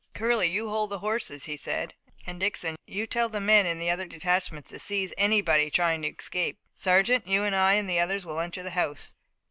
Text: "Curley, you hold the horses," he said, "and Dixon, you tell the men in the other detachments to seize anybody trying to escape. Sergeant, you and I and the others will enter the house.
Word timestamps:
"Curley, 0.15 0.47
you 0.47 0.69
hold 0.69 0.89
the 0.89 0.97
horses," 0.97 1.45
he 1.45 1.55
said, 1.55 1.93
"and 2.25 2.39
Dixon, 2.39 2.75
you 2.87 3.05
tell 3.05 3.29
the 3.29 3.39
men 3.39 3.67
in 3.67 3.77
the 3.77 3.91
other 3.91 4.07
detachments 4.07 4.71
to 4.71 4.79
seize 4.79 5.13
anybody 5.15 5.69
trying 5.69 6.01
to 6.01 6.07
escape. 6.11 6.57
Sergeant, 6.73 7.27
you 7.27 7.43
and 7.43 7.55
I 7.55 7.73
and 7.73 7.87
the 7.87 7.99
others 7.99 8.25
will 8.25 8.39
enter 8.39 8.63
the 8.63 8.71
house. 8.71 9.13